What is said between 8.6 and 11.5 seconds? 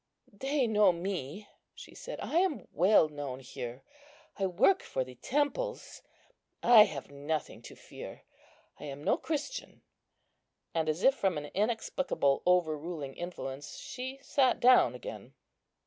I am no Christian;" and, as if from